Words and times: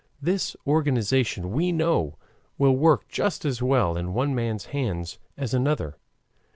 This 0.19 0.55
organization, 0.65 1.51
we 1.51 1.71
know, 1.71 2.15
will 2.57 2.75
work 2.75 3.07
just 3.07 3.45
as 3.45 3.61
well 3.61 3.95
in 3.97 4.15
one 4.15 4.33
man's 4.33 4.65
hands 4.73 5.19
as 5.37 5.53
another's. 5.53 5.93